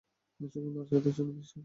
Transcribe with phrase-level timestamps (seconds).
[0.39, 1.59] সুগন্ধ আর স্বাদের জন্য বিশ্বখ্যাত।